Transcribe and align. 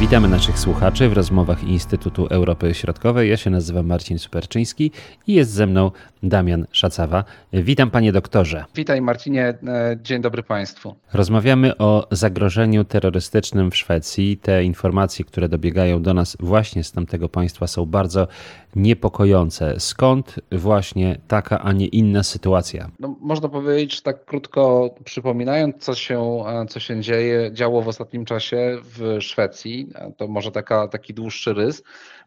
Witamy 0.00 0.28
naszych 0.28 0.58
słuchaczy 0.58 1.08
w 1.08 1.12
rozmowach 1.12 1.64
Instytutu 1.64 2.26
Europy 2.26 2.74
Środkowej. 2.74 3.30
Ja 3.30 3.36
się 3.36 3.50
nazywam 3.50 3.86
Marcin 3.86 4.18
Superczyński 4.18 4.90
i 5.26 5.34
jest 5.34 5.50
ze 5.50 5.66
mną 5.66 5.90
Damian 6.22 6.66
Szacawa. 6.70 7.24
Witam 7.52 7.90
panie 7.90 8.12
doktorze. 8.12 8.64
Witaj 8.74 9.02
Marcinie, 9.02 9.54
e, 9.66 9.96
dzień 10.02 10.22
dobry 10.22 10.42
państwu. 10.42 10.94
Rozmawiamy 11.12 11.76
o 11.78 12.06
zagrożeniu 12.10 12.84
terrorystycznym 12.84 13.70
w 13.70 13.76
Szwecji. 13.76 14.36
Te 14.36 14.64
informacje, 14.64 15.24
które 15.24 15.48
dobiegają 15.48 16.02
do 16.02 16.14
nas 16.14 16.36
właśnie 16.40 16.84
z 16.84 16.92
tamtego 16.92 17.28
państwa 17.28 17.66
są 17.66 17.86
bardzo 17.86 18.28
niepokojące. 18.76 19.80
Skąd 19.80 20.34
właśnie 20.52 21.18
taka, 21.28 21.58
a 21.58 21.72
nie 21.72 21.86
inna 21.86 22.22
sytuacja? 22.22 22.90
No, 22.98 23.16
można 23.20 23.48
powiedzieć, 23.48 23.96
że 23.96 24.02
tak 24.02 24.24
krótko 24.24 24.94
przypominając, 25.04 25.76
co 25.78 25.94
się, 25.94 26.44
e, 26.46 26.66
co 26.66 26.80
się 26.80 27.00
dzieje, 27.00 27.50
działo 27.52 27.82
w 27.82 27.88
ostatnim 27.88 28.24
czasie 28.24 28.78
w 28.82 29.16
Szwecji, 29.20 29.87
to 30.16 30.28
może 30.28 30.50
taka, 30.50 30.88
taki 30.88 31.14
dłuższy 31.14 31.54
rys, 31.54 31.82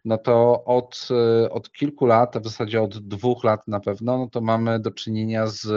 no 0.06 0.18
to 0.18 0.64
od, 0.66 1.08
e, 1.44 1.50
od 1.50 1.72
kilku 1.72 2.06
lat, 2.06 2.38
w 2.38 2.44
zasadzie 2.44 2.82
od 2.82 2.98
dwóch 2.98 3.44
lat 3.44 3.68
na 3.68 3.80
pewno, 3.80 4.18
no 4.18 4.28
to 4.28 4.42
mamy 4.42 4.80
do 4.80 4.92
czynienia 4.92 5.48
z 5.48 5.68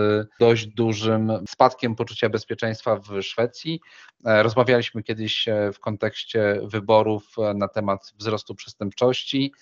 dość 0.41 0.66
dużym 0.66 1.33
spadkiem 1.48 1.95
poczucia 1.95 2.28
bezpieczeństwa 2.28 2.97
w 2.97 3.23
Szwecji. 3.23 3.80
Rozmawialiśmy 4.25 5.02
kiedyś 5.02 5.47
w 5.75 5.78
kontekście 5.80 6.61
wyborów 6.62 7.37
na 7.55 7.69
temat 7.69 8.12
wzrostu 8.19 8.55
przestępczości. 8.55 9.53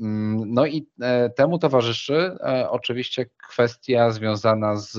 Mm, 0.00 0.54
no 0.54 0.66
i 0.66 0.86
e, 1.00 1.30
temu 1.30 1.58
towarzyszy 1.58 2.36
e, 2.40 2.70
oczywiście 2.70 3.26
kwestia 3.48 4.10
związana 4.10 4.76
z 4.76 4.98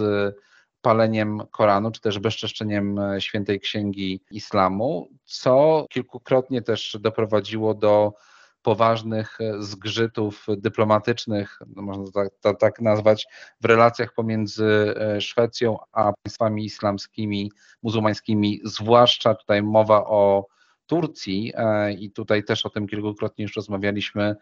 paleniem 0.82 1.41
Koranu, 1.52 1.91
czy 1.91 2.02
też 2.02 2.20
bezczeszczeniem 2.20 2.99
e, 2.99 3.22
świętej 3.22 3.60
księgi 3.60 4.22
islamu, 4.32 5.10
co 5.26 5.85
kilkukrotnie 5.90 6.62
też 6.62 6.98
doprowadziło 7.02 7.74
do 7.74 8.13
poważnych 8.62 9.38
zgrzytów 9.60 10.46
dyplomatycznych, 10.57 11.60
no 11.76 11.82
można 11.82 12.12
tak, 12.12 12.30
to 12.41 12.54
tak 12.54 12.82
nazwać, 12.82 13.27
w 13.62 13.66
relacjach 13.66 14.13
pomiędzy 14.13 14.94
Szwecją 15.20 15.77
a 15.91 16.13
państwami 16.24 16.66
islamskimi, 16.66 17.52
muzułmańskimi, 17.84 18.62
zwłaszcza 18.63 19.35
tutaj 19.35 19.63
mowa 19.63 20.05
o 20.05 20.48
Turcji 20.90 21.54
e, 21.55 21.94
i 21.94 22.12
tutaj 22.12 22.44
też 22.44 22.66
o 22.66 22.70
tym 22.70 22.88
kilkukrotnie 22.88 23.44
już 23.44 23.55
rozmawialiśmy 23.55 24.35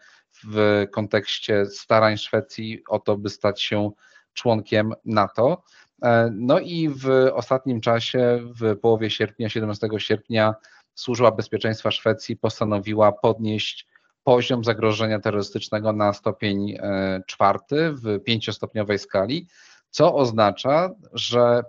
w 0.44 0.84
kontekście 0.92 1.66
starań 1.66 2.16
Szwecji 2.16 2.82
o 2.88 2.98
to, 2.98 3.16
by 3.16 3.30
stać 3.30 3.62
się 3.62 3.90
członkiem 4.32 4.92
NATO. 5.04 5.62
E, 6.02 6.30
no 6.32 6.58
i 6.58 6.88
w 6.88 7.08
ostatnim 7.32 7.80
czasie, 7.80 8.40
w 8.60 8.76
połowie 8.76 9.10
sierpnia, 9.10 9.48
17 9.48 9.88
sierpnia, 9.98 10.54
Służba 10.94 11.30
Bezpieczeństwa 11.30 11.90
Szwecji 11.90 12.36
postanowiła 12.36 13.12
podnieść 13.12 13.86
poziom 14.24 14.64
zagrożenia 14.64 15.20
terrorystycznego 15.20 15.92
na 15.92 16.12
stopień 16.12 16.70
e, 16.70 17.22
czwarty 17.26 17.92
w 17.92 18.20
pięciostopniowej 18.24 18.98
skali, 18.98 19.46
co 19.90 20.14
oznacza, 20.14 20.90
że 21.12 21.62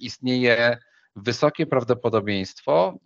istnieje 0.00 0.78
wysokie 1.16 1.66
prawdopodobieństwo, 1.66 2.98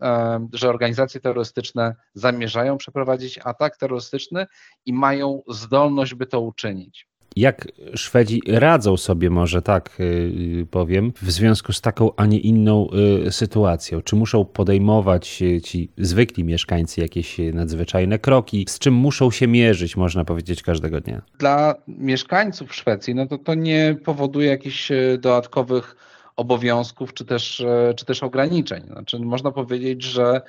że 0.53 0.69
organizacje 0.69 1.21
terrorystyczne 1.21 1.95
zamierzają 2.15 2.77
przeprowadzić 2.77 3.39
atak 3.45 3.77
terrorystyczny 3.77 4.47
i 4.87 4.93
mają 4.93 5.43
zdolność, 5.49 6.15
by 6.15 6.27
to 6.27 6.41
uczynić. 6.41 7.09
Jak 7.37 7.69
Szwedzi 7.95 8.43
radzą 8.49 8.97
sobie, 8.97 9.31
może 9.31 9.63
tak 9.63 10.01
y, 10.01 10.67
powiem, 10.71 11.13
w 11.23 11.31
związku 11.31 11.73
z 11.73 11.81
taką, 11.81 12.11
a 12.17 12.27
nie 12.27 12.39
inną 12.39 12.89
y, 13.27 13.33
sytuacją? 13.33 14.03
Czy 14.03 14.17
muszą 14.17 14.45
podejmować 14.45 15.43
y, 15.43 15.61
ci 15.61 15.91
zwykli 15.99 16.45
mieszkańcy 16.45 17.01
jakieś 17.01 17.37
nadzwyczajne 17.53 18.19
kroki? 18.19 18.65
Z 18.69 18.79
czym 18.79 18.95
muszą 18.95 19.31
się 19.31 19.47
mierzyć, 19.47 19.97
można 19.97 20.25
powiedzieć, 20.25 20.63
każdego 20.63 21.01
dnia? 21.01 21.23
Dla 21.39 21.75
mieszkańców 21.89 22.75
Szwecji, 22.75 23.15
no 23.15 23.27
to 23.27 23.39
to 23.39 23.55
nie 23.55 23.97
powoduje 24.05 24.49
jakichś 24.49 24.93
dodatkowych 25.19 25.97
obowiązków 26.37 27.15
czy 27.15 27.25
też, 27.25 27.65
czy 27.97 28.05
też 28.05 28.23
ograniczeń. 28.23 28.83
Znaczy, 28.87 29.19
można 29.19 29.51
powiedzieć, 29.51 30.03
że 30.03 30.43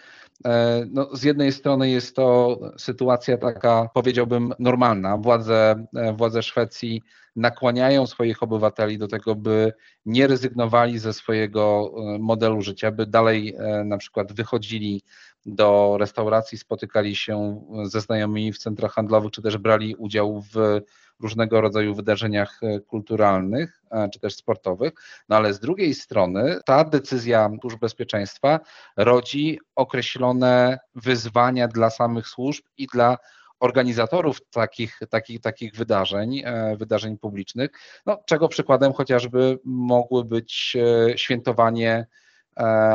no, 0.92 1.16
z 1.16 1.24
jednej 1.24 1.52
strony 1.52 1.90
jest 1.90 2.16
to 2.16 2.60
sytuacja 2.78 3.38
taka, 3.38 3.90
powiedziałbym, 3.94 4.54
normalna. 4.60 5.18
Władze, 5.18 5.86
e, 5.96 6.14
władze 6.14 6.44
Szwecji 6.44 7.02
nakłaniają 7.36 8.08
swoich 8.08 8.44
obywateli 8.44 8.98
do 8.98 9.08
tego, 9.08 9.36
by 9.36 9.74
nie 10.06 10.28
rezygnowali 10.28 11.00
ze 11.00 11.14
swojego 11.14 11.92
modelu 12.20 12.62
życia, 12.62 12.92
by 12.92 13.06
dalej 13.06 13.56
na 13.86 13.98
przykład 13.98 14.34
wychodzili 14.34 15.02
do 15.46 15.98
restauracji, 16.00 16.58
spotykali 16.58 17.16
się 17.16 17.62
ze 17.84 18.02
znajomymi 18.02 18.54
w 18.54 18.58
centrach 18.58 18.94
handlowych, 18.94 19.32
czy 19.32 19.42
też 19.42 19.58
brali 19.58 19.96
udział 19.96 20.42
w 20.42 20.82
różnego 21.20 21.62
rodzaju 21.62 21.96
wydarzeniach 21.96 22.64
e, 22.64 22.80
kulturalnych 22.80 23.82
e, 23.92 24.10
czy 24.10 24.20
też 24.20 24.36
sportowych. 24.36 24.94
No 25.30 25.36
ale 25.36 25.54
z 25.54 25.60
drugiej 25.60 25.94
strony 25.94 26.60
ta 26.66 26.84
decyzja 26.84 27.50
służb 27.62 27.80
bezpieczeństwa 27.80 28.60
rodzi 28.98 29.60
określone 29.76 30.80
wyzwania 30.96 31.68
dla 31.68 31.90
samych 31.90 32.28
służb 32.28 32.66
i 32.78 32.88
dla 32.88 33.18
organizatorów 33.60 34.42
takich, 34.52 35.00
takich, 35.10 35.42
takich 35.42 35.76
wydarzeń, 35.76 36.42
e, 36.46 36.76
wydarzeń 36.78 37.18
publicznych, 37.18 37.72
no, 38.06 38.18
czego 38.26 38.48
przykładem 38.48 38.94
chociażby 38.94 39.60
mogły 39.66 40.26
być 40.26 40.78
świętowanie 41.16 42.08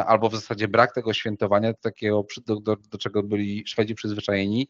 albo 0.06 0.28
w 0.28 0.34
zasadzie 0.34 0.68
brak 0.68 0.94
tego 0.94 1.12
świętowania, 1.12 1.74
takiego, 1.74 2.24
do, 2.46 2.60
do, 2.60 2.76
do 2.76 2.98
czego 2.98 3.22
byli 3.22 3.62
Szwedzi 3.66 3.94
przyzwyczajeni, 3.94 4.68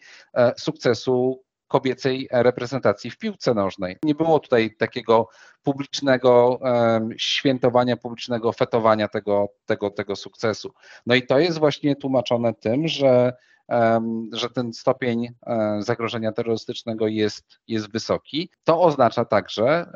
sukcesu 0.58 1.42
kobiecej 1.68 2.28
reprezentacji 2.32 3.10
w 3.10 3.18
piłce 3.18 3.54
nożnej. 3.54 3.96
Nie 4.02 4.14
było 4.14 4.38
tutaj 4.38 4.76
takiego 4.76 5.28
publicznego 5.62 6.60
świętowania, 7.16 7.96
publicznego 7.96 8.52
fetowania 8.52 9.08
tego, 9.08 9.48
tego, 9.66 9.90
tego 9.90 10.16
sukcesu. 10.16 10.72
No 11.06 11.14
i 11.14 11.26
to 11.26 11.38
jest 11.38 11.58
właśnie 11.58 11.96
tłumaczone 11.96 12.54
tym, 12.54 12.88
że 12.88 13.32
że 14.32 14.50
ten 14.50 14.72
stopień 14.72 15.28
e, 15.46 15.78
zagrożenia 15.82 16.32
terrorystycznego 16.32 17.06
jest, 17.06 17.60
jest 17.68 17.92
wysoki. 17.92 18.50
To 18.64 18.80
oznacza 18.80 19.24
także, 19.24 19.86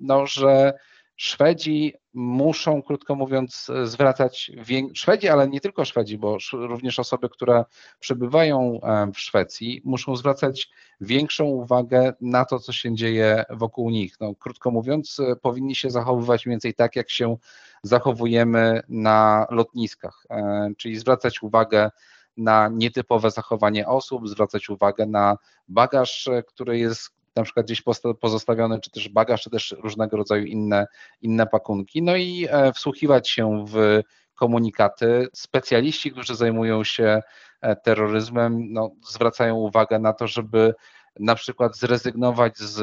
no, 0.00 0.26
że 0.26 0.72
Szwedzi 1.20 1.94
muszą, 2.14 2.82
krótko 2.82 3.14
mówiąc, 3.14 3.70
zwracać, 3.84 4.50
Szwedzi, 4.94 5.28
ale 5.28 5.48
nie 5.48 5.60
tylko 5.60 5.84
Szwedzi, 5.84 6.18
bo 6.18 6.38
również 6.52 6.98
osoby, 6.98 7.28
które 7.28 7.64
przebywają 8.00 8.80
e, 8.82 9.12
w 9.12 9.20
Szwecji, 9.20 9.82
muszą 9.84 10.16
zwracać 10.16 10.70
większą 11.00 11.44
uwagę 11.44 12.12
na 12.20 12.44
to, 12.44 12.58
co 12.58 12.72
się 12.72 12.94
dzieje 12.94 13.44
wokół 13.50 13.90
nich. 13.90 14.20
No, 14.20 14.34
krótko 14.34 14.70
mówiąc, 14.70 15.20
e, 15.20 15.36
powinni 15.36 15.74
się 15.74 15.90
zachowywać 15.90 16.46
mniej 16.46 16.52
więcej 16.52 16.74
tak, 16.74 16.96
jak 16.96 17.10
się 17.10 17.36
zachowujemy 17.82 18.82
na 18.88 19.46
lotniskach, 19.50 20.24
e, 20.30 20.70
czyli 20.76 20.96
zwracać 20.96 21.42
uwagę 21.42 21.90
na 22.36 22.68
nietypowe 22.68 23.30
zachowanie 23.30 23.86
osób, 23.86 24.28
zwracać 24.28 24.70
uwagę 24.70 25.06
na 25.06 25.36
bagaż, 25.68 26.28
który 26.46 26.78
jest 26.78 27.17
na 27.38 27.44
przykład 27.44 27.66
gdzieś 27.66 27.82
pozostawiony, 28.20 28.80
czy 28.80 28.90
też 28.90 29.08
bagaż, 29.08 29.42
czy 29.42 29.50
też 29.50 29.74
różnego 29.78 30.16
rodzaju 30.16 30.44
inne, 30.44 30.86
inne 31.20 31.46
pakunki. 31.46 32.02
No 32.02 32.16
i 32.16 32.46
e, 32.50 32.72
wsłuchiwać 32.72 33.30
się 33.30 33.64
w 33.68 34.00
komunikaty. 34.34 35.28
Specjaliści, 35.32 36.12
którzy 36.12 36.34
zajmują 36.34 36.84
się 36.84 37.20
e, 37.60 37.76
terroryzmem, 37.76 38.72
no, 38.72 38.90
zwracają 39.08 39.54
uwagę 39.54 39.98
na 39.98 40.12
to, 40.12 40.26
żeby 40.26 40.74
na 41.18 41.34
przykład 41.34 41.76
zrezygnować 41.76 42.58
z 42.58 42.80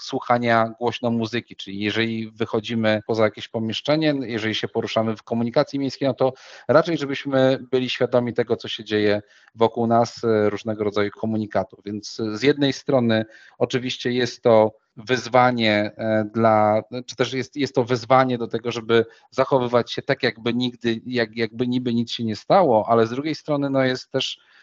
słuchania 0.00 0.68
głośno 0.78 1.10
muzyki, 1.10 1.56
czyli 1.56 1.80
jeżeli 1.80 2.30
wychodzimy 2.30 3.00
poza 3.06 3.24
jakieś 3.24 3.48
pomieszczenie, 3.48 4.14
jeżeli 4.20 4.54
się 4.54 4.68
poruszamy 4.68 5.16
w 5.16 5.22
komunikacji 5.22 5.78
miejskiej, 5.78 6.08
no 6.08 6.14
to 6.14 6.32
raczej 6.68 6.98
żebyśmy 6.98 7.58
byli 7.70 7.90
świadomi 7.90 8.34
tego, 8.34 8.56
co 8.56 8.68
się 8.68 8.84
dzieje 8.84 9.22
wokół 9.54 9.86
nas, 9.86 10.24
e, 10.24 10.50
różnego 10.50 10.84
rodzaju 10.84 11.10
komunikatów. 11.10 11.80
Więc 11.84 12.22
z 12.32 12.42
jednej 12.42 12.72
strony 12.72 13.24
oczywiście 13.58 14.12
jest 14.12 14.42
to 14.42 14.72
wyzwanie 14.96 15.92
e, 15.96 16.24
dla, 16.34 16.82
czy 17.06 17.16
też 17.16 17.32
jest, 17.32 17.56
jest 17.56 17.74
to 17.74 17.84
wyzwanie 17.84 18.38
do 18.38 18.48
tego, 18.48 18.72
żeby 18.72 19.06
zachowywać 19.30 19.92
się 19.92 20.02
tak, 20.02 20.22
jakby 20.22 20.54
nigdy, 20.54 21.00
jak, 21.06 21.36
jakby 21.36 21.68
niby 21.68 21.94
nic 21.94 22.12
się 22.12 22.24
nie 22.24 22.36
stało, 22.36 22.84
ale 22.88 23.06
z 23.06 23.10
drugiej 23.10 23.34
strony 23.34 23.70
no 23.70 23.84
jest 23.84 24.10
też 24.10 24.38
E, 24.38 24.57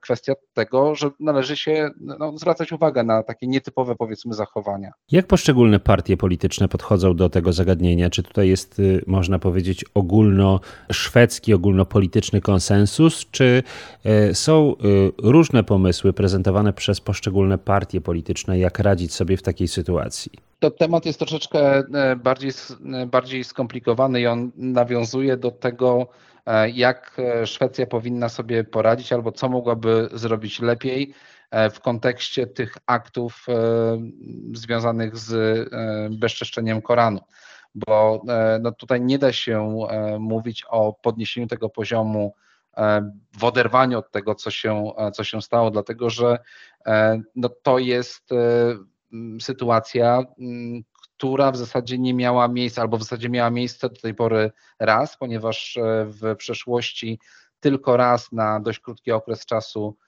kwestia 0.00 0.32
tego, 0.54 0.94
że 0.94 1.10
należy 1.20 1.56
się 1.56 1.90
no, 2.00 2.38
zwracać 2.38 2.72
uwagę 2.72 3.04
na 3.04 3.22
takie 3.22 3.46
nietypowe, 3.46 3.94
powiedzmy, 3.96 4.34
zachowania. 4.34 4.90
Jak 5.12 5.26
poszczególne 5.26 5.80
partie 5.80 6.16
polityczne 6.16 6.68
podchodzą 6.68 7.16
do 7.16 7.28
tego 7.30 7.52
zagadnienia? 7.52 8.10
Czy 8.10 8.22
tutaj 8.22 8.48
jest, 8.48 8.78
y, 8.78 9.04
można 9.06 9.38
powiedzieć, 9.38 9.84
ogólnoszwedzki, 9.94 11.54
ogólnopolityczny 11.54 12.40
konsensus, 12.40 13.26
czy 13.30 13.62
e, 14.04 14.34
są 14.34 14.72
y, 14.72 15.12
różne 15.22 15.64
pomysły 15.64 16.12
prezentowane 16.12 16.72
przez 16.72 17.00
poszczególne 17.00 17.58
partie 17.58 18.00
polityczne, 18.00 18.58
jak 18.58 18.78
radzić 18.78 19.14
sobie 19.14 19.36
w 19.36 19.42
takiej 19.42 19.68
sytuacji? 19.68 20.47
To 20.58 20.70
temat 20.70 21.06
jest 21.06 21.18
troszeczkę 21.18 21.82
bardziej, 22.16 22.50
bardziej 23.06 23.44
skomplikowany 23.44 24.20
i 24.20 24.26
on 24.26 24.50
nawiązuje 24.56 25.36
do 25.36 25.50
tego, 25.50 26.08
jak 26.74 27.16
Szwecja 27.44 27.86
powinna 27.86 28.28
sobie 28.28 28.64
poradzić 28.64 29.12
albo 29.12 29.32
co 29.32 29.48
mogłaby 29.48 30.08
zrobić 30.12 30.60
lepiej 30.60 31.14
w 31.72 31.80
kontekście 31.80 32.46
tych 32.46 32.76
aktów 32.86 33.46
związanych 34.52 35.16
z 35.16 35.68
bezczeszczeniem 36.20 36.82
Koranu. 36.82 37.20
Bo 37.74 38.22
e, 38.28 38.58
no 38.62 38.72
tutaj 38.72 39.00
nie 39.00 39.18
da 39.18 39.32
się 39.32 39.78
e, 39.90 40.18
mówić 40.18 40.64
o 40.68 40.92
podniesieniu 40.92 41.46
tego 41.46 41.68
poziomu 41.68 42.34
e, 42.76 43.10
w 43.38 43.44
oderwaniu 43.44 43.98
od 43.98 44.10
tego, 44.10 44.34
co 44.34 44.50
się, 44.50 44.92
co 45.14 45.24
się 45.24 45.42
stało, 45.42 45.70
dlatego 45.70 46.10
że 46.10 46.38
no 47.36 47.48
to 47.48 47.78
jest 47.78 48.30
sytuacja, 49.40 50.22
która 51.16 51.52
w 51.52 51.56
zasadzie 51.56 51.98
nie 51.98 52.14
miała 52.14 52.48
miejsca, 52.48 52.82
albo 52.82 52.96
w 52.96 53.02
zasadzie 53.02 53.28
miała 53.28 53.50
miejsce 53.50 53.88
do 53.88 54.00
tej 54.00 54.14
pory 54.14 54.50
raz, 54.78 55.16
ponieważ 55.16 55.78
w 56.04 56.36
przeszłości 56.36 57.18
tylko 57.60 57.96
raz 57.96 58.32
na 58.32 58.60
dość 58.60 58.80
krótki 58.80 59.12
okres 59.12 59.46
czasu 59.46 59.96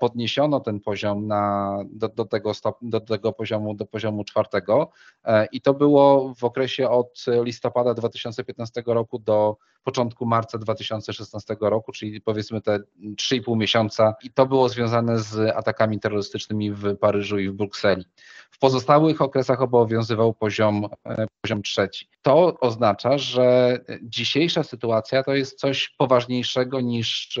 podniesiono 0.00 0.60
ten 0.60 0.80
poziom 0.80 1.26
na, 1.26 1.78
do, 1.90 2.08
do, 2.08 2.24
tego 2.24 2.54
stop, 2.54 2.78
do 2.82 3.00
tego 3.00 3.32
poziomu, 3.32 3.74
do 3.74 3.86
poziomu 3.86 4.24
czwartego 4.24 4.90
e, 5.24 5.46
i 5.52 5.60
to 5.60 5.74
było 5.74 6.34
w 6.34 6.44
okresie 6.44 6.88
od 6.88 7.24
listopada 7.42 7.94
2015 7.94 8.82
roku 8.86 9.18
do 9.18 9.56
początku 9.84 10.26
marca 10.26 10.58
2016 10.58 11.56
roku, 11.60 11.92
czyli 11.92 12.20
powiedzmy 12.20 12.60
te 12.60 12.78
3,5 13.00 13.56
miesiąca 13.56 14.14
i 14.22 14.30
to 14.30 14.46
było 14.46 14.68
związane 14.68 15.18
z 15.18 15.56
atakami 15.56 16.00
terrorystycznymi 16.00 16.70
w 16.72 16.96
Paryżu 16.96 17.38
i 17.38 17.48
w 17.48 17.52
Brukseli. 17.52 18.04
W 18.50 18.58
pozostałych 18.58 19.22
okresach 19.22 19.62
obowiązywał 19.62 20.34
poziom, 20.34 20.88
e, 21.06 21.26
poziom 21.40 21.62
trzeci. 21.62 22.08
To 22.22 22.60
oznacza, 22.60 23.18
że 23.18 23.78
dzisiejsza 24.02 24.62
sytuacja 24.62 25.22
to 25.22 25.34
jest 25.34 25.58
coś 25.58 25.88
poważniejszego 25.98 26.80
niż 26.80 27.38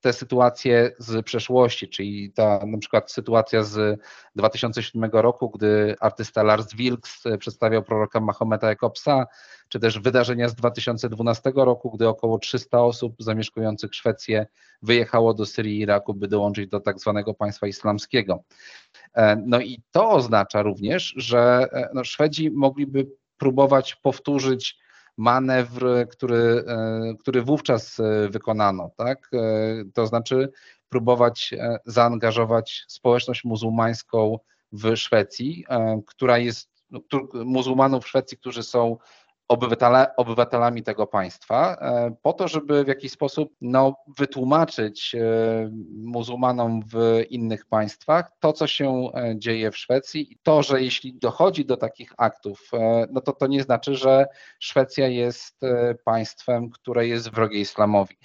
te 0.00 0.12
sytuacje 0.12 0.92
z 0.98 1.24
przeszłości, 1.24 1.88
czyli 1.88 2.32
ta 2.32 2.66
na 2.66 2.78
przykład 2.78 3.12
sytuacja 3.12 3.62
z 3.62 4.00
2007 4.34 5.10
roku, 5.12 5.50
gdy 5.50 5.94
artysta 6.00 6.42
Lars 6.42 6.74
Vilks 6.74 7.22
przedstawiał 7.38 7.82
proroka 7.82 8.20
Mahometa 8.20 8.68
jako 8.68 8.90
psa, 8.90 9.26
czy 9.68 9.80
też 9.80 10.00
wydarzenia 10.00 10.48
z 10.48 10.54
2012 10.54 11.52
roku, 11.54 11.90
gdy 11.90 12.08
około 12.08 12.38
300 12.38 12.82
osób 12.82 13.14
zamieszkujących 13.18 13.94
Szwecję 13.94 14.46
wyjechało 14.82 15.34
do 15.34 15.46
Syrii 15.46 15.78
i 15.78 15.80
Iraku, 15.80 16.14
by 16.14 16.28
dołączyć 16.28 16.70
do 16.70 16.80
tak 16.80 17.00
zwanego 17.00 17.34
państwa 17.34 17.66
islamskiego. 17.66 18.42
E, 19.14 19.42
no 19.46 19.60
i 19.60 19.82
to 19.90 20.10
oznacza 20.10 20.62
również, 20.62 21.14
że 21.16 21.66
e, 21.72 21.90
no, 21.94 22.04
Szwedzi 22.04 22.50
mogliby 22.50 23.06
próbować 23.38 23.94
powtórzyć 23.94 24.78
manewr, 25.16 26.08
który, 26.10 26.64
e, 26.66 27.14
który 27.20 27.42
wówczas 27.42 28.00
e, 28.00 28.28
wykonano, 28.28 28.90
tak? 28.96 29.30
E, 29.32 29.38
to 29.94 30.06
znaczy 30.06 30.52
próbować 30.88 31.54
zaangażować 31.84 32.84
społeczność 32.88 33.44
muzułmańską 33.44 34.38
w 34.72 34.96
Szwecji, 34.96 35.64
która 36.06 36.38
jest 36.38 36.70
no, 36.90 37.00
muzułmanów 37.44 38.04
w 38.04 38.08
Szwecji, 38.08 38.38
którzy 38.38 38.62
są 38.62 38.96
obywatele, 39.48 40.16
obywatelami 40.16 40.82
tego 40.82 41.06
państwa, 41.06 41.76
e, 41.80 42.16
po 42.22 42.32
to, 42.32 42.48
żeby 42.48 42.84
w 42.84 42.88
jakiś 42.88 43.12
sposób 43.12 43.52
no, 43.60 43.96
wytłumaczyć 44.18 45.14
e, 45.14 45.20
muzułmanom 45.96 46.82
w 46.92 47.22
innych 47.30 47.66
państwach 47.66 48.30
to, 48.40 48.52
co 48.52 48.66
się 48.66 49.10
e, 49.14 49.34
dzieje 49.38 49.70
w 49.70 49.76
Szwecji 49.76 50.32
i 50.32 50.38
to, 50.42 50.62
że 50.62 50.82
jeśli 50.82 51.14
dochodzi 51.14 51.64
do 51.64 51.76
takich 51.76 52.12
aktów, 52.16 52.70
no 53.10 53.20
to 53.20 53.32
to 53.32 53.46
nie 53.46 53.62
znaczy, 53.62 53.94
że 53.94 54.26
Szwecja 54.60 55.08
jest 55.08 55.60
państwem, 56.04 56.70
które 56.70 57.06
jest 57.06 57.30
wrogie 57.30 57.60
islamowi. 57.60 58.16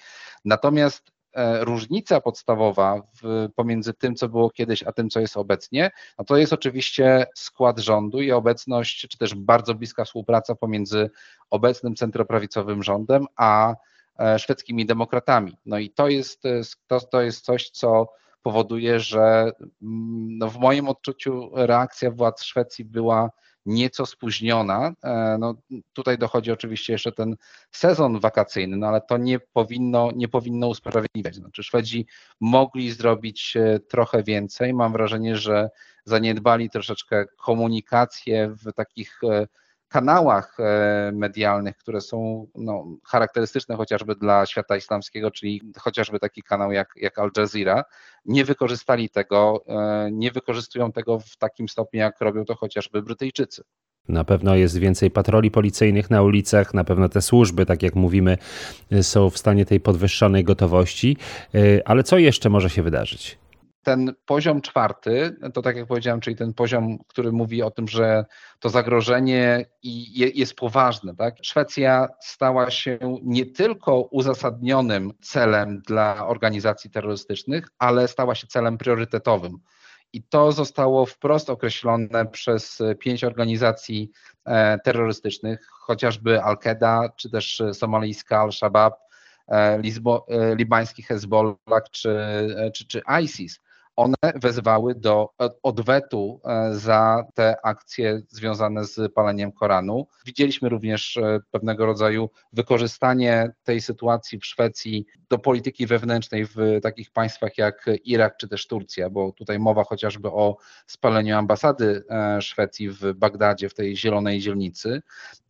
Natomiast 0.45 1.12
różnica 1.61 2.21
podstawowa 2.21 3.01
w, 3.21 3.47
pomiędzy 3.55 3.93
tym, 3.93 4.15
co 4.15 4.29
było 4.29 4.49
kiedyś, 4.49 4.83
a 4.83 4.91
tym, 4.91 5.09
co 5.09 5.19
jest 5.19 5.37
obecnie, 5.37 5.91
no 6.19 6.25
to 6.25 6.37
jest 6.37 6.53
oczywiście 6.53 7.25
skład 7.35 7.79
rządu 7.79 8.21
i 8.21 8.31
obecność, 8.31 9.07
czy 9.07 9.17
też 9.17 9.35
bardzo 9.35 9.75
bliska 9.75 10.05
współpraca 10.05 10.55
pomiędzy 10.55 11.09
obecnym 11.49 11.95
centroprawicowym 11.95 12.83
rządem, 12.83 13.25
a 13.35 13.75
e, 14.19 14.39
szwedzkimi 14.39 14.85
demokratami. 14.85 15.57
No 15.65 15.77
i 15.77 15.89
to 15.89 16.07
jest, 16.07 16.45
e, 16.45 16.61
to, 16.87 16.99
to 16.99 17.21
jest 17.21 17.45
coś, 17.45 17.69
co 17.69 18.07
powoduje, 18.43 18.99
że 18.99 19.51
mm, 19.81 20.37
no 20.37 20.49
w 20.49 20.57
moim 20.57 20.89
odczuciu 20.89 21.51
reakcja 21.53 22.11
władz 22.11 22.43
Szwecji 22.43 22.85
była 22.85 23.31
nieco 23.65 24.05
spóźniona. 24.05 24.93
E, 25.03 25.37
no, 25.39 25.55
tutaj 25.93 26.17
dochodzi 26.17 26.51
oczywiście 26.51 26.93
jeszcze 26.93 27.11
ten 27.11 27.35
sezon 27.71 28.19
wakacyjny, 28.19 28.77
no 28.77 28.87
ale 28.87 29.01
to 29.01 29.17
nie 29.17 29.39
powinno, 29.39 30.11
nie 30.15 30.27
powinno 30.27 30.67
usprawiedliwiać. 30.67 31.35
Znaczy 31.35 31.63
Szwedzi 31.63 32.05
mogli 32.39 32.91
zrobić 32.91 33.53
e, 33.55 33.79
trochę 33.79 34.23
więcej. 34.23 34.73
Mam 34.73 34.93
wrażenie, 34.93 35.35
że 35.35 35.69
zaniedbali 36.05 36.69
troszeczkę 36.69 37.25
komunikację 37.37 38.55
w 38.65 38.73
takich 38.73 39.19
e, 39.23 39.47
kanałach 39.91 40.57
e, 40.59 41.11
medialnych, 41.13 41.77
które 41.77 42.01
są 42.01 42.47
no, 42.55 42.85
charakterystyczne 43.07 43.75
chociażby 43.75 44.15
dla 44.15 44.45
świata 44.45 44.77
islamskiego, 44.77 45.31
czyli 45.31 45.61
chociażby 45.79 46.19
taki 46.19 46.43
kanał 46.43 46.71
jak, 46.71 46.93
jak 46.95 47.19
Al 47.19 47.31
Jazeera, 47.38 47.83
nie 48.25 48.45
wykorzystali 48.45 49.09
tego, 49.09 49.63
e, 49.67 50.09
nie 50.11 50.31
wykorzystują 50.31 50.91
tego 50.91 51.19
w 51.19 51.38
takim 51.38 51.69
stopniu, 51.69 51.99
jak 51.99 52.21
robią 52.21 52.45
to 52.45 52.55
chociażby 52.55 53.01
Brytyjczycy. 53.01 53.63
Na 54.07 54.23
pewno 54.23 54.55
jest 54.55 54.77
więcej 54.77 55.11
patroli 55.11 55.51
policyjnych 55.51 56.09
na 56.09 56.21
ulicach, 56.21 56.73
na 56.73 56.83
pewno 56.83 57.09
te 57.09 57.21
służby, 57.21 57.65
tak 57.65 57.83
jak 57.83 57.95
mówimy, 57.95 58.38
są 59.01 59.29
w 59.29 59.38
stanie 59.38 59.65
tej 59.65 59.79
podwyższonej 59.79 60.43
gotowości. 60.43 61.17
E, 61.55 61.88
ale 61.88 62.03
co 62.03 62.17
jeszcze 62.17 62.49
może 62.49 62.69
się 62.69 62.83
wydarzyć? 62.83 63.40
Ten 63.83 64.13
poziom 64.25 64.61
czwarty, 64.61 65.35
to 65.53 65.61
tak 65.61 65.75
jak 65.75 65.87
powiedziałem, 65.87 66.19
czyli 66.19 66.35
ten 66.35 66.53
poziom, 66.53 66.97
który 67.07 67.31
mówi 67.31 67.63
o 67.63 67.71
tym, 67.71 67.87
że 67.87 68.25
to 68.59 68.69
zagrożenie 68.69 69.65
jest 70.33 70.55
poważne. 70.55 71.15
Tak? 71.15 71.35
Szwecja 71.41 72.07
stała 72.19 72.69
się 72.69 72.99
nie 73.23 73.45
tylko 73.45 74.01
uzasadnionym 74.01 75.13
celem 75.21 75.81
dla 75.87 76.27
organizacji 76.27 76.89
terrorystycznych, 76.89 77.67
ale 77.79 78.07
stała 78.07 78.35
się 78.35 78.47
celem 78.47 78.77
priorytetowym. 78.77 79.59
I 80.13 80.23
to 80.23 80.51
zostało 80.51 81.05
wprost 81.05 81.49
określone 81.49 82.25
przez 82.25 82.79
pięć 82.99 83.23
organizacji 83.23 84.11
e, 84.45 84.79
terrorystycznych, 84.79 85.67
chociażby 85.71 86.41
Al-Qaeda, 86.41 87.09
czy 87.15 87.29
też 87.29 87.63
somalijska 87.73 88.39
Al-Shabaab, 88.39 88.93
e, 89.47 89.53
e, 89.53 90.55
libański 90.55 91.03
Hezbollah 91.03 91.83
czy, 91.91 92.17
czy, 92.73 92.88
czy 92.88 93.01
ISIS 93.23 93.59
one 93.95 94.15
wezwały 94.36 94.95
do 94.95 95.29
odwetu 95.63 96.41
e, 96.45 96.75
za 96.75 97.24
te 97.33 97.55
akcje 97.63 98.21
związane 98.29 98.86
z 98.86 99.13
paleniem 99.13 99.51
Koranu. 99.51 100.07
Widzieliśmy 100.25 100.69
również 100.69 101.17
e, 101.17 101.39
pewnego 101.51 101.86
rodzaju 101.86 102.29
wykorzystanie 102.53 103.51
tej 103.63 103.81
sytuacji 103.81 104.39
w 104.39 104.45
Szwecji 104.45 105.05
do 105.29 105.39
polityki 105.39 105.88
wewnętrznej 105.88 106.45
w 106.45 106.55
takich 106.83 107.12
państwach 107.12 107.57
jak 107.57 107.89
Irak 108.03 108.38
czy 108.38 108.48
też 108.48 108.67
Turcja, 108.67 109.10
bo 109.10 109.31
tutaj 109.31 109.60
mowa 109.60 109.83
chociażby 109.83 110.27
o 110.27 110.57
spaleniu 110.88 111.38
ambasady 111.38 112.03
e, 112.10 112.41
Szwecji 112.41 112.89
w 112.89 113.13
Bagdadzie, 113.13 113.69
w 113.69 113.74
tej 113.74 113.98
zielonej 113.98 114.39
dzielnicy. 114.39 115.01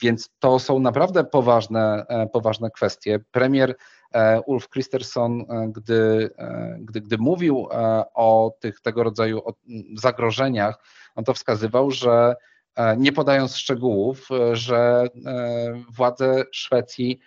Więc 0.02 0.30
to 0.40 0.60
są 0.60 0.80
naprawdę 0.80 1.24
poważne, 1.24 2.06
poważne 2.34 2.72
kwestie. 2.72 3.20
Premier 3.32 3.76
Ulf 4.46 4.70
Christensen, 4.70 5.42
e, 5.42 5.68
gdy, 5.68 6.30
e, 6.38 6.78
gdy, 6.80 7.02
gdy 7.02 7.18
mówił 7.18 7.68
o 8.14 8.58
tych 8.60 8.82
tego 8.82 9.04
rodzaju 9.04 9.42
zagrożeniach, 9.96 10.80
on 11.16 11.24
to 11.24 11.34
wskazywał, 11.34 11.92
że 11.92 12.36
nie 12.98 13.12
podając 13.12 13.56
szczegółów, 13.56 14.28
że 14.54 15.08
władze 15.96 16.44
Szwecji 16.52 17.20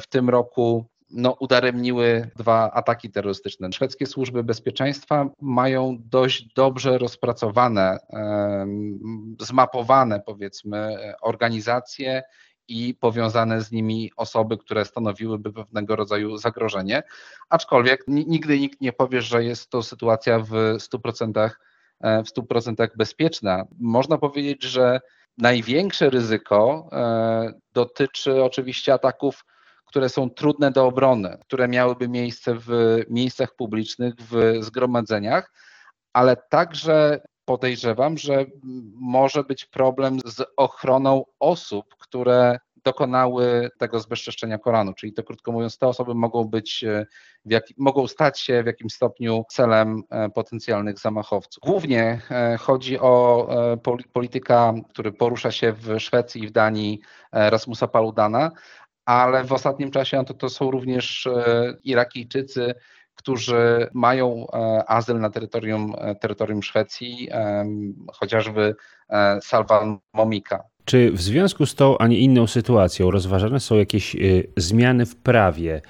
w 0.00 0.06
tym 0.06 0.30
roku 0.30 0.86
no, 1.10 1.36
udaremniły 1.40 2.30
dwa 2.36 2.70
ataki 2.72 3.10
terrorystyczne. 3.10 3.72
Szwedzkie 3.72 4.06
służby 4.06 4.44
bezpieczeństwa 4.44 5.30
mają 5.40 5.96
dość 6.00 6.54
dobrze 6.54 6.98
rozpracowane, 6.98 7.98
zmapowane 9.40 10.20
powiedzmy 10.26 10.96
organizacje 11.22 12.22
i 12.68 12.94
powiązane 12.94 13.60
z 13.60 13.72
nimi 13.72 14.10
osoby, 14.16 14.58
które 14.58 14.84
stanowiłyby 14.84 15.52
pewnego 15.52 15.96
rodzaju 15.96 16.36
zagrożenie. 16.36 17.02
Aczkolwiek 17.48 18.04
nigdy 18.08 18.60
nikt 18.60 18.80
nie 18.80 18.92
powie, 18.92 19.22
że 19.22 19.44
jest 19.44 19.70
to 19.70 19.82
sytuacja 19.82 20.38
w 20.38 20.52
100%, 20.78 21.50
e, 22.00 22.22
w 22.24 22.28
100% 22.28 22.88
bezpieczna. 22.96 23.64
Można 23.80 24.18
powiedzieć, 24.18 24.62
że 24.62 25.00
największe 25.38 26.10
ryzyko 26.10 26.88
e, 26.92 27.52
dotyczy 27.72 28.42
oczywiście 28.44 28.94
ataków 28.94 29.44
które 29.92 30.08
są 30.08 30.30
trudne 30.30 30.70
do 30.70 30.86
obrony, 30.86 31.38
które 31.40 31.68
miałyby 31.68 32.08
miejsce 32.08 32.54
w 32.54 33.00
miejscach 33.10 33.54
publicznych, 33.56 34.14
w 34.18 34.56
zgromadzeniach, 34.60 35.52
ale 36.12 36.36
także 36.36 37.20
podejrzewam, 37.44 38.18
że 38.18 38.44
może 38.94 39.44
być 39.44 39.64
problem 39.64 40.18
z 40.24 40.44
ochroną 40.56 41.24
osób, 41.40 41.94
które 41.98 42.58
dokonały 42.84 43.70
tego 43.78 44.00
zbezczeszczenia 44.00 44.58
Koranu. 44.58 44.92
Czyli 44.94 45.12
to 45.12 45.22
krótko 45.22 45.52
mówiąc, 45.52 45.78
te 45.78 45.88
osoby 45.88 46.14
mogą 46.14 46.44
być, 46.44 46.84
jak, 47.44 47.64
mogą 47.78 48.06
stać 48.06 48.40
się 48.40 48.62
w 48.62 48.66
jakimś 48.66 48.92
stopniu 48.92 49.44
celem 49.50 50.02
potencjalnych 50.34 50.98
zamachowców. 50.98 51.62
Głównie 51.66 52.20
chodzi 52.58 52.98
o 52.98 53.48
polityka, 54.12 54.74
który 54.90 55.12
porusza 55.12 55.50
się 55.50 55.72
w 55.72 56.00
Szwecji 56.00 56.42
i 56.42 56.46
w 56.46 56.52
Danii 56.52 57.00
Rasmusa 57.32 57.88
Paludana, 57.88 58.50
ale 59.04 59.44
w 59.44 59.52
ostatnim 59.52 59.90
czasie 59.90 60.24
to, 60.24 60.34
to 60.34 60.48
są 60.48 60.70
również 60.70 61.28
Irakijczycy, 61.84 62.74
którzy 63.14 63.88
mają 63.94 64.46
e, 64.52 64.84
azyl 64.90 65.20
na 65.20 65.30
terytorium, 65.30 65.94
e, 65.98 66.14
terytorium 66.14 66.62
Szwecji, 66.62 67.28
chociażby 68.12 68.74
e, 69.08 69.40
Salvan 69.42 69.98
Momika. 70.12 70.62
Czy 70.84 71.10
w 71.10 71.22
związku 71.22 71.66
z 71.66 71.74
tą, 71.74 71.98
a 71.98 72.06
nie 72.06 72.18
inną 72.18 72.46
sytuacją 72.46 73.10
rozważane 73.10 73.60
są 73.60 73.76
jakieś 73.76 74.16
zmiany 74.56 75.06
w 75.06 75.16
prawie? 75.16 75.82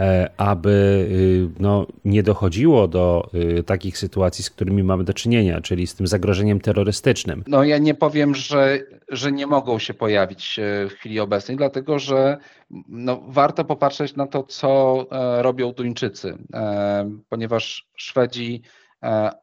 E, 0.00 0.30
aby 0.36 0.70
y, 1.10 1.62
no, 1.62 1.86
nie 2.04 2.22
dochodziło 2.22 2.88
do 2.88 3.30
y, 3.58 3.62
takich 3.62 3.98
sytuacji, 3.98 4.44
z 4.44 4.50
którymi 4.50 4.82
mamy 4.82 5.04
do 5.04 5.14
czynienia, 5.14 5.60
czyli 5.60 5.86
z 5.86 5.94
tym 5.94 6.06
zagrożeniem 6.06 6.60
terrorystycznym. 6.60 7.44
No 7.46 7.64
ja 7.64 7.78
nie 7.78 7.94
powiem, 7.94 8.34
że, 8.34 8.78
że 9.08 9.32
nie 9.32 9.46
mogą 9.46 9.78
się 9.78 9.94
pojawić 9.94 10.58
e, 10.58 10.88
w 10.88 10.92
chwili 10.92 11.20
obecnej, 11.20 11.56
dlatego 11.56 11.98
że 11.98 12.38
no, 12.88 13.22
warto 13.28 13.64
popatrzeć 13.64 14.16
na 14.16 14.26
to, 14.26 14.42
co 14.42 15.06
e, 15.10 15.42
robią 15.42 15.72
Duńczycy, 15.72 16.38
ponieważ 17.28 17.86
Szwedzi, 17.96 18.62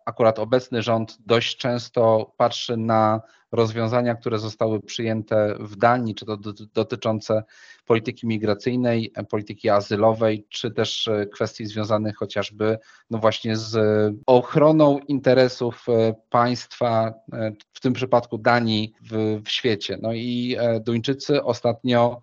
akurat 0.05 0.39
obecny 0.39 0.81
rząd 0.81 1.17
dość 1.25 1.57
często 1.57 2.33
patrzy 2.37 2.77
na 2.77 3.21
rozwiązania, 3.51 4.15
które 4.15 4.39
zostały 4.39 4.79
przyjęte 4.79 5.55
w 5.59 5.75
Danii, 5.75 6.15
czy 6.15 6.25
to 6.25 6.37
dotyczące 6.73 7.43
polityki 7.85 8.27
migracyjnej, 8.27 9.13
polityki 9.29 9.69
azylowej, 9.69 10.47
czy 10.49 10.71
też 10.71 11.07
e, 11.07 11.25
kwestii 11.25 11.65
związanych 11.65 12.15
chociażby 12.15 12.77
no 13.09 13.17
właśnie 13.17 13.55
z 13.57 13.77
ochroną 14.25 14.99
interesów 14.99 15.85
e, 15.89 16.13
państwa, 16.29 17.13
e, 17.33 17.51
w 17.73 17.79
tym 17.79 17.93
przypadku 17.93 18.37
Danii 18.37 18.93
w, 19.01 19.41
w 19.45 19.49
świecie. 19.49 19.97
No 20.01 20.13
i 20.13 20.57
Duńczycy 20.81 21.43
ostatnio 21.43 22.21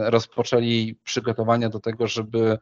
rozpoczęli 0.00 0.98
przygotowania 1.04 1.68
do 1.68 1.80
tego, 1.80 2.06
żeby 2.06 2.58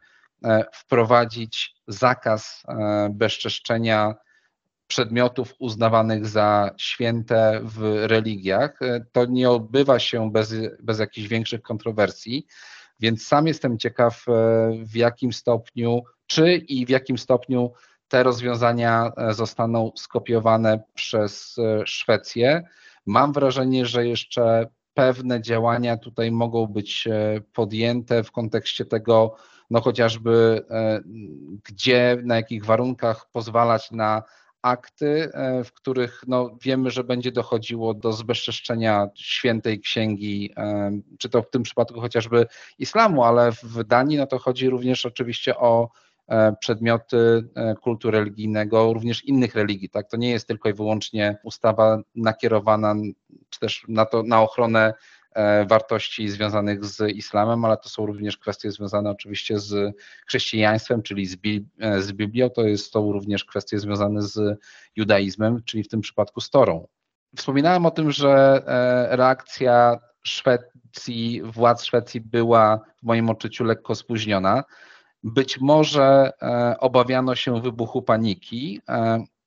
wprowadzić 0.73 1.75
zakaz 1.87 2.63
bezczeszczenia 3.09 4.15
przedmiotów 4.87 5.53
uznawanych 5.59 6.27
za 6.27 6.71
święte 6.77 7.59
w 7.63 8.05
religiach. 8.07 8.79
To 9.11 9.25
nie 9.25 9.49
odbywa 9.49 9.99
się 9.99 10.31
bez, 10.31 10.53
bez 10.79 10.99
jakichś 10.99 11.27
większych 11.27 11.61
kontrowersji, 11.61 12.47
więc 12.99 13.27
sam 13.27 13.47
jestem 13.47 13.77
ciekaw, 13.77 14.25
e, 14.27 14.31
w 14.83 14.95
jakim 14.95 15.33
stopniu, 15.33 16.03
czy 16.27 16.55
i 16.55 16.85
w 16.85 16.89
jakim 16.89 17.17
stopniu 17.17 17.71
te 18.07 18.23
rozwiązania 18.23 19.11
e, 19.17 19.33
zostaną 19.33 19.91
skopiowane 19.95 20.83
przez 20.93 21.55
e, 21.57 21.87
Szwecję. 21.87 22.63
Mam 23.05 23.33
wrażenie, 23.33 23.85
że 23.85 24.07
jeszcze 24.07 24.67
pewne 24.93 25.41
działania 25.41 25.97
tutaj 25.97 26.31
mogą 26.31 26.67
być 26.67 27.07
podjęte 27.53 28.23
w 28.23 28.31
kontekście 28.31 28.85
tego, 28.85 29.35
no 29.69 29.81
chociażby 29.81 30.65
gdzie, 31.63 32.17
na 32.23 32.35
jakich 32.35 32.65
warunkach 32.65 33.29
pozwalać 33.31 33.91
na 33.91 34.23
akty, 34.65 35.29
e, 35.33 35.63
w 35.63 35.73
których 35.73 36.23
no, 36.27 36.57
wiemy, 36.61 36.91
że 36.91 37.03
będzie 37.03 37.31
dochodziło 37.31 37.93
do 37.93 38.13
zbezczeszczenia 38.13 39.09
świętej 39.15 39.79
księgi, 39.79 40.53
e, 40.57 40.91
czy 41.17 41.29
to 41.29 41.41
w 41.41 41.49
tym 41.49 41.63
przypadku 41.63 42.01
chociażby 42.01 42.45
islamu, 42.79 43.23
ale 43.23 43.51
w 43.51 43.83
Danii 43.83 44.17
no 44.17 44.27
to 44.27 44.39
chodzi 44.39 44.69
również 44.69 45.05
oczywiście 45.05 45.57
o 45.57 45.89
e, 46.27 46.55
przedmioty 46.59 47.49
kultu 47.81 48.11
religijnego, 48.11 48.93
również 48.93 49.25
innych 49.25 49.55
religii. 49.55 49.89
Tak? 49.89 50.09
To 50.09 50.17
nie 50.17 50.29
jest 50.29 50.47
tylko 50.47 50.69
i 50.69 50.73
wyłącznie 50.73 51.37
ustawa 51.43 52.01
nakierowana 52.15 52.95
czy 53.49 53.59
też 53.59 53.85
na, 53.87 54.05
to, 54.05 54.23
na 54.23 54.41
ochronę 54.41 54.93
E, 54.93 54.93
wartości 55.67 56.29
związanych 56.29 56.85
z 56.85 57.15
islamem, 57.15 57.65
ale 57.65 57.77
to 57.77 57.89
są 57.89 58.05
również 58.05 58.37
kwestie 58.37 58.71
związane 58.71 59.09
oczywiście 59.09 59.59
z 59.59 59.95
chrześcijaństwem, 60.27 61.01
czyli 61.01 61.25
z, 61.25 61.37
e, 61.79 62.13
Biblią, 62.13 62.49
to 62.49 62.61
jest, 62.61 62.91
są 62.91 63.11
również 63.11 63.45
kwestie 63.45 63.79
związane 63.79 64.21
z 64.21 64.59
judaizmem, 64.95 65.63
czyli 65.65 65.83
w 65.83 65.87
tym 65.87 66.01
przypadku 66.01 66.41
z 66.41 66.49
Torą. 66.49 66.87
Wspominałem 67.37 67.85
o 67.85 67.91
tym, 67.91 68.11
że 68.11 68.63
e, 68.67 69.15
reakcja 69.15 69.99
Szwecji, 70.23 71.41
władz 71.43 71.83
Szwecji 71.83 72.21
była 72.21 72.79
w 72.97 73.03
moim 73.03 73.29
odczuciu 73.29 73.63
lekko 73.63 73.95
spóźniona. 73.95 74.63
Być 75.23 75.59
może 75.59 76.31
obawiano 76.79 77.35
się 77.35 77.61
wybuchu 77.61 78.01
paniki, 78.01 78.81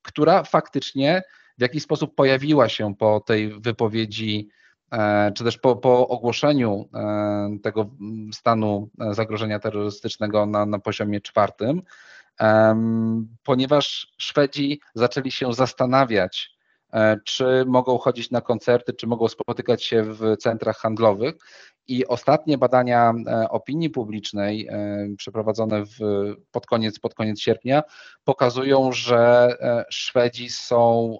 która 0.03 0.43
faktycznie 0.43 1.23
w 1.59 1.63
jakiś 1.63 1.83
sposób 1.83 2.15
pojawiła 2.15 2.69
się 2.69 2.95
po 2.95 3.21
tej 3.21 3.61
wypowiedzi 3.61 4.49
E, 4.49 4.68
czy 5.35 5.45
też 5.45 5.59
po, 5.59 5.77
po 5.77 6.09
ogłoszeniu 6.09 6.89
e, 6.95 7.59
tego 7.63 7.91
stanu 8.33 8.91
zagrożenia 9.11 9.59
terrorystycznego 9.59 10.47
na, 10.47 10.67
na 10.67 10.79
poziomie 10.79 11.21
czwartym, 11.21 11.83
ponieważ 13.45 14.15
Szwedzi 14.19 14.81
zaczęli 14.95 15.31
się 15.31 15.53
zastanawiać, 15.53 16.51
e, 16.93 17.17
czy 17.25 17.65
mogą 17.67 17.99
chodzić 17.99 18.31
na 18.31 18.41
koncerty, 18.41 18.93
czy 18.93 19.07
mogą 19.07 19.29
spotykać 19.29 19.85
się 19.85 20.03
w 20.03 20.37
centrach 20.37 20.77
handlowych. 20.77 21.35
I 21.91 22.07
ostatnie 22.07 22.59
badania 22.59 23.15
opinii 23.51 23.91
publicznej 23.91 24.69
przeprowadzone 25.19 25.85
w, 25.85 25.99
pod, 26.51 26.67
koniec, 26.67 26.99
pod 26.99 27.15
koniec 27.15 27.41
sierpnia 27.41 27.83
pokazują, 28.25 28.93
że 28.93 29.57
Szwedzi 29.91 30.51
są 30.51 31.19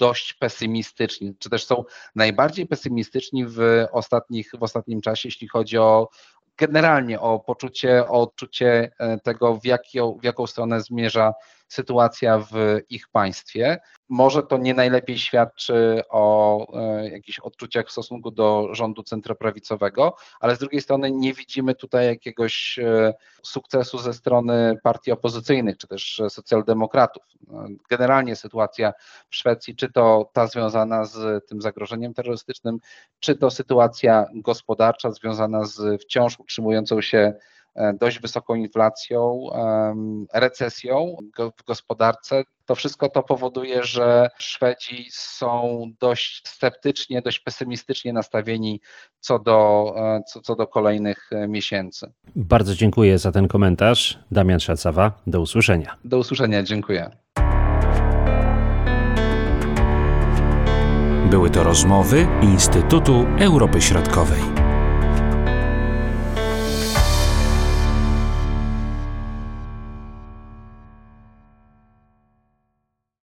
dość 0.00 0.32
pesymistyczni, 0.32 1.34
czy 1.38 1.50
też 1.50 1.64
są 1.64 1.84
najbardziej 2.14 2.66
pesymistyczni 2.66 3.46
w, 3.46 3.86
ostatnich, 3.92 4.52
w 4.58 4.62
ostatnim 4.62 5.00
czasie, 5.00 5.28
jeśli 5.28 5.48
chodzi 5.48 5.78
o 5.78 6.08
generalnie 6.56 7.20
o 7.20 7.38
poczucie, 7.38 8.04
o 8.08 8.20
odczucie 8.20 8.90
e, 8.98 9.18
tego, 9.18 9.56
w, 9.56 9.64
jaką, 9.64 10.18
w 10.18 10.24
jaką 10.24 10.46
stronę 10.46 10.80
zmierza 10.80 11.32
sytuacja 11.70 12.38
w 12.38 12.78
ich 12.88 13.08
państwie. 13.08 13.78
Może 14.08 14.42
to 14.42 14.58
nie 14.58 14.74
najlepiej 14.74 15.18
świadczy 15.18 16.02
o 16.08 16.66
e, 16.80 17.08
jakichś 17.08 17.38
odczuciach 17.38 17.86
w 17.86 17.90
stosunku 17.90 18.30
do 18.30 18.68
rządu 18.72 19.02
centroprawicowego, 19.02 20.14
ale 20.40 20.56
z 20.56 20.58
drugiej 20.58 20.80
strony 20.80 21.10
nie 21.10 21.34
widzimy 21.34 21.74
tutaj 21.74 22.06
jakiegoś 22.06 22.78
e, 22.78 23.14
sukcesu 23.42 23.98
ze 23.98 24.14
strony 24.14 24.78
partii 24.82 25.12
opozycyjnych, 25.12 25.76
czy 25.76 25.86
też 25.86 26.22
socjaldemokratów. 26.28 27.22
Generalnie 27.90 28.36
sytuacja 28.36 28.92
w 29.30 29.36
Szwecji, 29.36 29.76
czy 29.76 29.92
to 29.92 30.30
ta 30.32 30.46
związana 30.46 31.04
z 31.04 31.48
tym 31.48 31.62
zagrożeniem 31.62 32.14
terrorystycznym, 32.14 32.78
czy 33.20 33.36
to 33.36 33.50
sytuacja 33.50 34.26
gospodarcza 34.34 35.10
związana 35.10 35.64
z 35.64 36.02
wciąż 36.02 36.40
utrzymującą 36.40 37.00
się 37.00 37.20
E, 37.28 37.34
dość 38.00 38.18
wysoką 38.18 38.54
inflacją, 38.54 39.46
recesją 40.34 41.16
w 41.58 41.64
gospodarce. 41.64 42.42
To 42.66 42.74
wszystko 42.74 43.08
to 43.08 43.22
powoduje, 43.22 43.84
że 43.84 44.28
Szwedzi 44.38 45.06
są 45.10 45.84
dość 46.00 46.48
sceptycznie, 46.48 47.22
dość 47.22 47.40
pesymistycznie 47.40 48.12
nastawieni 48.12 48.80
co 49.20 49.38
do, 49.38 49.92
e, 49.96 50.22
co, 50.26 50.40
co 50.40 50.56
do 50.56 50.66
kolejnych 50.66 51.30
e, 51.32 51.48
miesięcy. 51.48 52.12
Bardzo 52.36 52.74
dziękuję 52.74 53.18
za 53.18 53.32
ten 53.32 53.48
komentarz. 53.48 54.18
Damian 54.30 54.60
Szacawa, 54.60 55.12
do 55.26 55.40
usłyszenia. 55.40 55.96
Do 56.04 56.18
usłyszenia, 56.18 56.62
dziękuję. 56.62 57.10
Były 61.30 61.50
to 61.50 61.64
rozmowy 61.64 62.26
Instytutu 62.42 63.26
Europy 63.40 63.80
Środkowej. 63.80 64.59